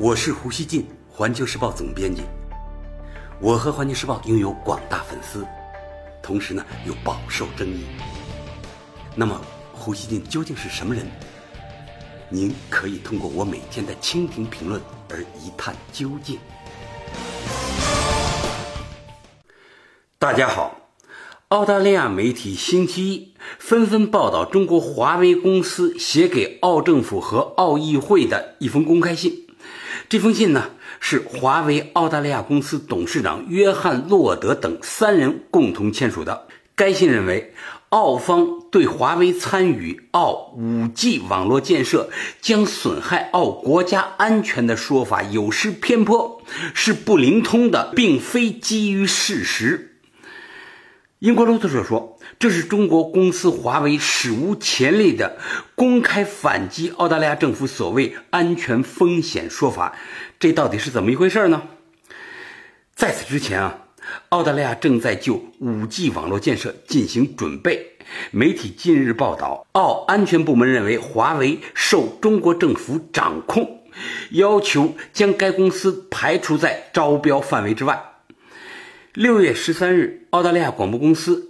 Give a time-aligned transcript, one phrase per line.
[0.00, 2.22] 我是胡锡进，环球时报总编辑。
[3.40, 5.44] 我和环球时报拥有广大粉丝，
[6.22, 7.84] 同时呢又饱受争议。
[9.16, 9.40] 那么，
[9.72, 11.04] 胡锡进究竟是什么人？
[12.28, 14.80] 您可以通过我每天的蜻蜓评论
[15.10, 16.38] 而一探究竟。
[20.16, 20.76] 大家好。
[21.48, 29.47] 澳大利亚媒体星期一纷纷报道，中国华为公司写给澳政府和奥议会的一封公开信。
[30.08, 36.46] 这封信呢，是华为澳大利亚公司董事长约翰·洛德等三人共同签署的。
[36.74, 37.52] 该信认为，
[37.90, 42.08] 澳方对华为参与澳 5G 网络建设
[42.40, 46.40] 将损害澳国家安全的说法有失偏颇，
[46.72, 49.98] 是不灵通的，并非基于事实。
[51.18, 55.38] 英国路透社说，这是中国公司华为史无前例的
[55.74, 59.96] 公开反击澳大利亚政府所谓安全风险说法。
[60.38, 61.62] 这到底是怎么一回事呢？
[62.94, 63.78] 在此之前啊，
[64.30, 67.92] 澳大利亚正在就 5G 网络建设进行准备。
[68.30, 73.82] 媒体近日报道，澳安全部门认为华为受中国政府掌控，
[74.30, 78.02] 要求将该公司排除在招标范围之外。
[79.12, 81.47] 六月十三日，澳大利亚广播公司，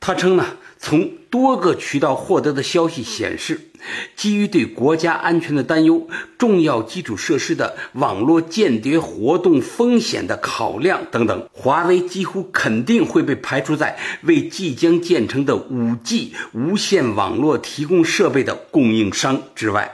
[0.00, 3.70] 他称呢，从多个渠道获得的消息显示，
[4.16, 19.92] 基于对国家安全的担忧、重要基础设施的网络间谍活动风险的考量等等，华为几乎肯定会被排除在为即将建成的五 G 无线网络提供设备的供应商之外。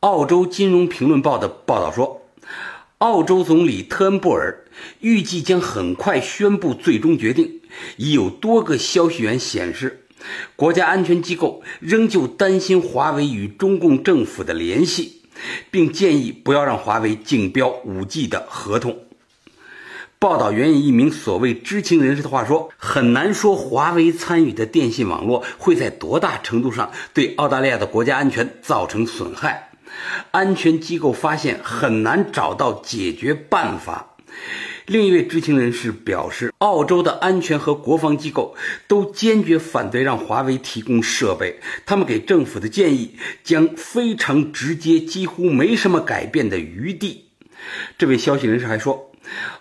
[0.00, 2.20] 澳洲金融评论报的报道说。
[2.98, 4.61] 澳洲总理特恩布尔
[5.00, 7.60] 预计将很快宣布最终决定。
[7.96, 10.04] 已有多个消息源显示，
[10.56, 15.22] 国家安全机构仍旧担心华为与中共政府的联系，
[15.70, 18.98] 并建议不要让华为竞标 5G 的合同。
[20.18, 29.70] 报道援引一名所谓知情人士的话说：“很难说华为参与的电信网络会在多大程度上对澳大利亚的国家安全造成损害。”
[30.30, 34.11] 安全机构发现很难找到解决办法。
[34.86, 38.56] 另一位知情人士表示，澳洲的安全和国防机构
[38.88, 41.60] 都坚决反对让华为提供设备。
[41.86, 47.26] 他们给政府的建议将非常直接，几乎没什么改变的余地。
[47.96, 49.12] 这位消息人士还说，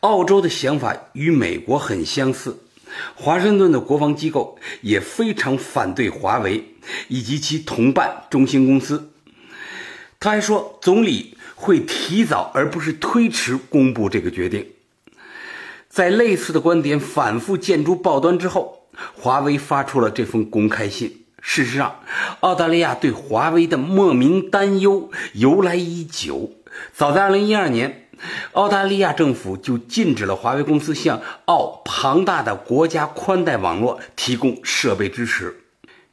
[0.00, 2.58] 澳洲的想法与美国很相似。
[3.14, 6.64] 华盛顿的国防机构也非常反对华为
[7.08, 9.10] 以及其同伴中兴公司。
[10.20, 11.33] 他还说，总理
[11.64, 14.66] 会提早而不是推迟公布这个决定。
[15.88, 21.24] 在类似的观点反复见诸报端之后，华为发出了这封公开信。
[21.40, 22.00] 事实上，
[22.40, 26.52] 澳大利亚对华为的莫名担忧由来已久。
[26.92, 28.08] 早在2012年，
[28.52, 35.56] 澳大利亚政府就禁止了华为公司向澳庞大的国家宽带网络提供设备支持。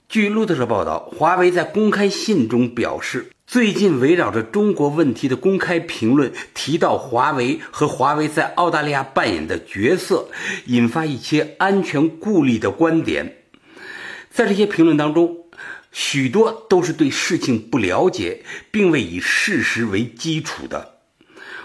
[0.08, 3.32] 据路透社报道，华为在公开信中表示。
[3.52, 10.30] 最近围绕着中国问题的公开评论提到华为和华为在澳大利亚扮演的角色，
[10.68, 13.44] 引发一些安全顾虑的观点。
[14.30, 15.36] 在这些评论当中，
[15.92, 18.42] 许多都是对事情不了解，
[18.72, 20.94] 并未以事实为基础的。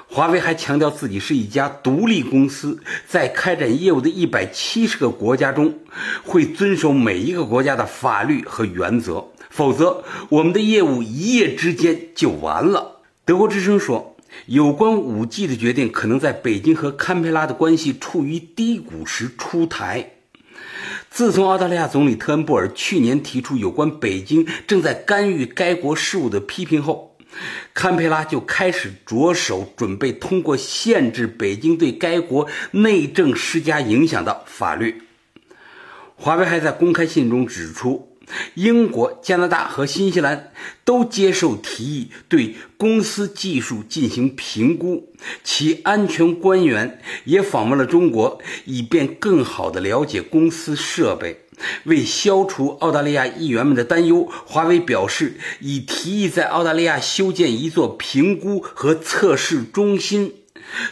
[0.08, 5.78] 华为还强调自己是一家独立公司，在开展业务的一百七十个国家中，
[6.24, 9.28] 会遵守每一个国家的法律和原则。
[9.56, 13.00] 否则，我们的业务一夜之间就完了。
[13.24, 20.10] 德国之声说，有关 5G 的决定可能在北京和堪培拉的关系处于低谷时出台。
[21.08, 27.16] 自从澳大利亚总理特恩布尔去年提出有关北京正在干预该国事务的批评后，
[27.72, 35.00] 堪培拉就开始着手准备通过限制北京对该国内政施加影响的法律。
[36.14, 38.12] 华为还在公开信中指出。
[38.54, 40.52] 英国、加拿大和新西兰
[40.84, 45.12] 都接受提议，对公司技术进行评估。
[45.42, 51.45] 其安全官员也访问了中国，以便更好地了解公司设备。
[51.84, 60.34] 为消除澳大利亚议员们的担忧，华为表示已提议在澳大利亚修建一座评估和测试中心。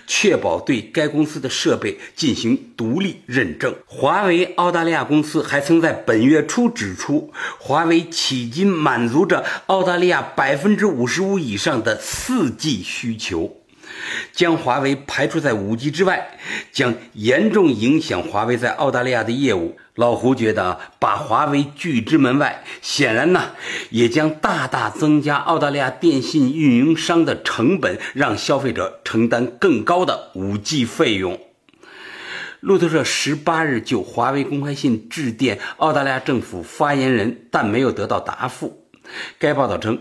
[0.06, 3.74] 确保对该公司的设备进行独立认证。
[3.86, 13.56] 华为澳大利亚公司还曾在本月初指出，华为迄今满足着澳大利亚百分之五十五以上的四 G 需求。
[14.32, 16.38] 将华为排除在五 G 之外，
[16.72, 19.76] 将严重影响华为在澳大利亚的业务。
[19.94, 23.52] 老胡觉得把华为拒之门外，显然呢，
[23.90, 31.40] 也将大大增加澳大利亚电信运营商的成本，让消费者承担更高的五 G 费用。
[32.60, 38.86] 路透社十八日就华为公开信致电澳大利亚政府发言人，但没有得到答复。
[39.38, 39.98] 该报道称。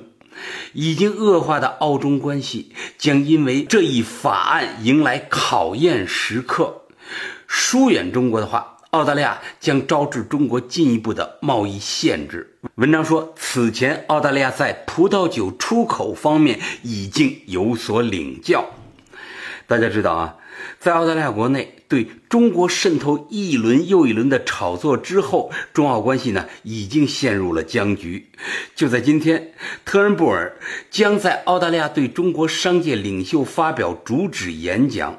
[0.74, 6.81] 已经恶化的澳中关系将因为这一法案迎来考验时刻。
[7.48, 12.56] 疏远中国的话，澳大利亚将招致中国进一步的贸易限制。
[12.75, 18.63] 文章说，此前澳大利亚在葡萄酒出口方面已经有所领教。
[19.66, 20.38] 大家知道啊。
[20.80, 28.30] 在澳大利亚国内对中国渗透一轮又一轮的炒作之后，中澳关系呢已经陷入了僵局。
[28.75, 29.54] 就在今天，
[29.84, 30.56] 特恩布尔
[30.92, 35.18] 将在澳大利亚对中国商界领袖发表主旨演讲。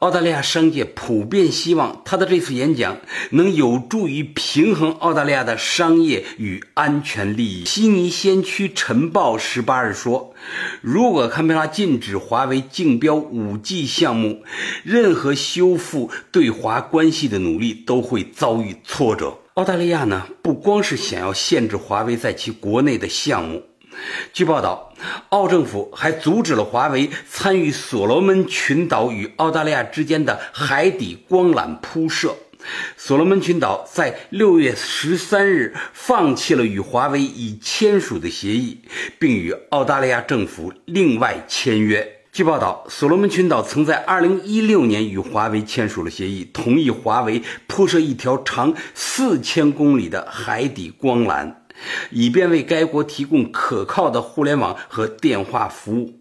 [0.00, 2.98] 澳大利亚商界普遍希望他的这次演讲
[3.30, 7.64] 能有助于平衡澳大利亚的商业与安全利益。
[7.64, 10.34] 悉尼先驱晨报十八日说，
[10.82, 14.42] 如果堪培拉禁止华为竞标五 G 项目，
[14.84, 19.38] 任何修复对华关系的努力都会遭遇挫折。
[19.54, 23.62] 澳大利亚呢，不光是想要限制华为在其国内的项目。
[24.32, 24.92] 据报道，
[25.30, 32.36] 澳政府还阻止了华为参与所罗门群岛与澳大利亚之间的海底光缆铺设。
[32.96, 38.80] 所罗门群岛在六月十三日放弃了与华为已签署的协议，
[39.18, 42.12] 并与澳大利亚政府另外签约。
[42.32, 51.54] 据报道，所罗门群岛曾在二零一六年与华为签署了协议，同意华为铺设一条长四千公里的海底光缆。
[52.10, 56.20] 以便为该国提供可靠的互联网和电话服务。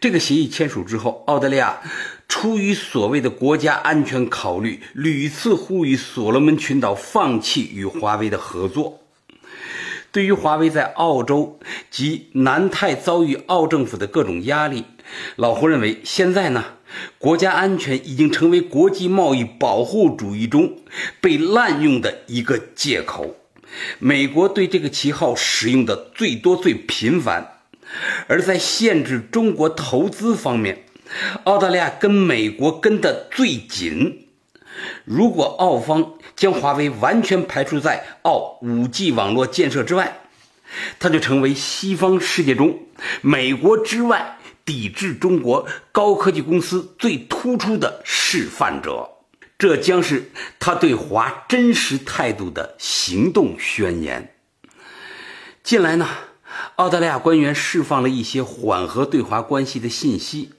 [0.00, 1.80] 这个协议签署之后，澳大利亚
[2.28, 9.00] 出于所谓的国家安全考虑，屡次呼吁所罗门群岛放弃与华为的合作。
[10.12, 11.58] 对于华为在澳洲
[11.90, 14.84] 及南太遭遇澳政府的各种压力，
[15.34, 16.64] 老胡认为，现在呢，
[17.18, 20.78] 国家安全已经成为国际贸易保护主义中
[21.20, 23.34] 被滥用的一个借口。
[23.98, 27.60] 美国对这个旗号使用的最多、最频繁，
[28.26, 30.84] 而在限制中国投资方面，
[31.44, 34.26] 澳大利亚跟美国跟得最紧。
[35.04, 40.18] 如果澳方将华为完全排除在澳 5G 网络建设之外，
[40.98, 42.80] 它就成为西方世界中
[43.20, 49.13] 美国之外抵制中国高科技公司最突出的示范者。
[49.56, 54.34] 这将是他对华真实态度的行动宣言。
[55.62, 56.08] 近来呢，
[56.76, 60.52] 澳大利亚官员释放了一些缓和对华关系的信息，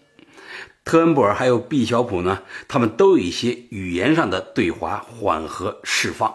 [0.84, 6.34] 特恩布尔还有毕晓普呢，他们都有一些语言上的对华缓和释放。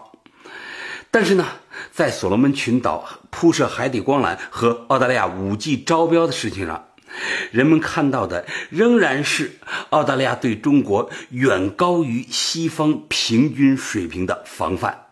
[1.09, 1.45] 但是呢，
[1.91, 6.90] 在所罗门群岛铺设海底光缆和澳大利亚五 G 招标的事情上。
[7.51, 9.51] 人们看到的仍然是
[9.89, 15.07] 澳大利亚对中国远高于西方平均水平的防范。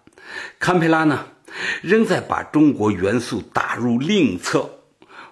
[0.59, 1.25] 堪培拉呢，
[1.81, 4.69] 仍在把中国元素打入另册。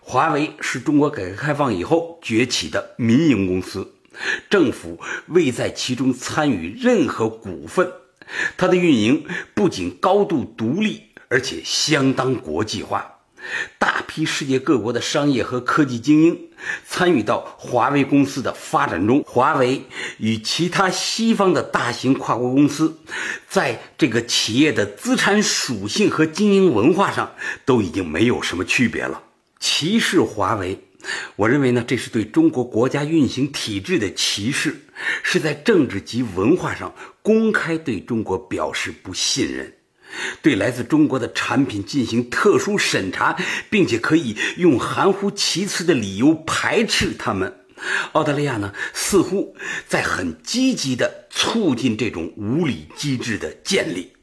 [0.02, 3.94] 华为是中国改革开放以后崛起的民营公司，
[4.50, 7.92] 政府未在其中参与任何股份。
[8.58, 13.17] 它的运营不仅高度独立，而且相当国际化。
[13.78, 16.50] 大批世界各国的商业和科技精英
[16.88, 19.24] 参与到华为公司的发展中。
[19.26, 19.84] 华为
[20.18, 22.98] 与其他西方的大型跨国公司，
[23.48, 27.34] 在这个企业的资产属性和经营文化上
[27.66, 29.24] 都已经没有什么区别了。
[29.60, 30.80] 歧视华为，
[31.36, 34.76] 我认为呢，这是对中国国家运行体制的歧视，
[35.24, 39.74] 是在政治及文化上公开对中国表示不信任。
[40.42, 43.38] 对来自中国的产品进行特殊审查，
[43.70, 47.66] 并且可以用含糊其辞的理由排斥他们。
[48.14, 49.56] 澳大利亚呢，似乎
[49.88, 54.14] 在很积极地促进这种无理机制的建立。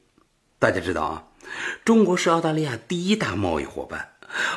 [0.58, 1.24] 大家知道啊，
[1.84, 4.08] 中国是澳大利亚第一大贸易伙伴，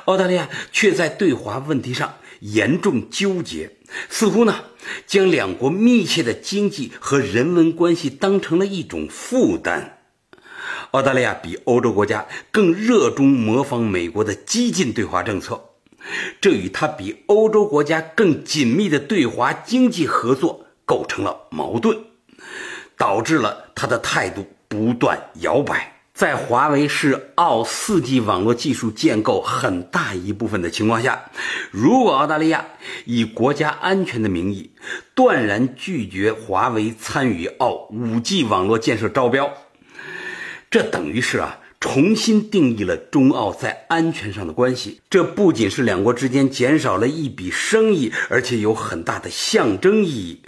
[0.06, 3.78] 澳大利亚却在对华问题上严重纠结，
[4.10, 4.64] 似乎呢，
[5.06, 9.97] 将两国密切的经济和人文关系当成了一种负担。
[10.92, 15.62] 澳大利亚比欧洲国家更热衷模仿美国的激进对华政策，
[16.40, 21.98] 这与它比欧洲国家更紧密的对华经济合作构成了矛盾，
[22.98, 25.94] 导致了他的态度不断摇摆。
[26.14, 31.30] 在华为是澳 4G 网络技术建构很大一部分的情况下，
[31.70, 32.66] 如果澳大利亚
[33.06, 34.72] 以国家安全的名义
[35.14, 39.54] 断然拒绝华为参与澳 5G 网络建设招标，
[40.70, 45.00] 这等于是啊重新定义了中澳在安全上的关系。
[45.10, 50.42] 这不仅是两国之间减少了一笔生意，而且有很大的象征意义，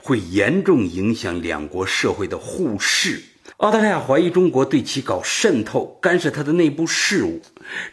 [0.00, 3.22] 会严重影响两国社会的互视。
[3.58, 7.40] 澳大利亚怀疑中国对其搞渗透、干涉他的内部事务。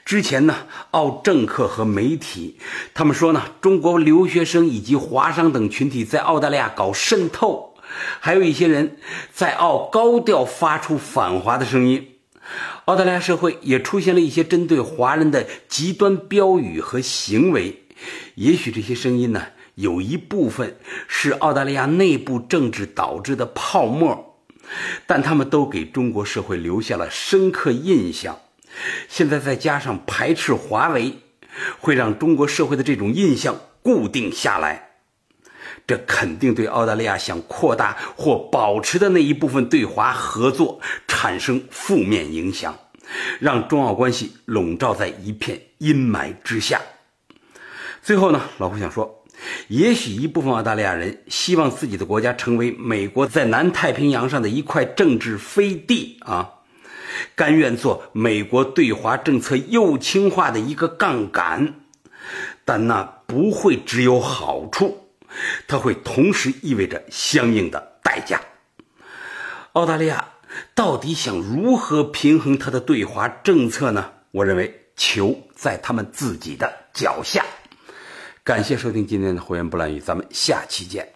[0.03, 2.57] 之前呢，澳政客和媒体
[2.93, 7.72] 他们说呢，中国留学生以及华商等群体在澳大利亚搞渗透，
[8.19, 8.97] 还有一些人
[9.33, 12.09] 在澳高调发出反华的声音。
[12.85, 17.83] 澳大利亚社会也出现了一些针对华人的极端标语和行为。
[18.35, 24.29] 也许这些声音呢，有一部分是澳大利亚内部政治导致的泡沫。
[25.05, 28.39] 但他们都给中国社会留下了深刻印象，
[29.09, 31.17] 现在再加上排斥华为，
[31.79, 34.92] 会让中国社会的这种印象固定下来，
[35.85, 42.77] 这肯定对澳大利亚想扩大或保持的那一部分对华合作产生负面影响，
[43.39, 46.81] 让中澳关系笼罩在一片阴霾之下。
[48.01, 49.19] 最后呢，老胡想说。
[49.67, 56.49] 也许一部分澳大利亚人希望自己的国家成为美国在南太平洋上的一块政治飞地啊，
[57.35, 61.73] 甘愿做美国对华政策右倾化的一个杠杆，
[62.63, 65.02] 但那不会只有好处，
[65.67, 68.41] 它会同时意味着相应的代价。
[69.73, 70.29] 澳大利亚
[70.75, 74.11] 到底想如何平衡它的对华政策呢？
[74.31, 77.45] 我认为球在他们自己的脚下。
[78.43, 81.12] 感谢收听今天的《火焰不烂语》，咱们下期见。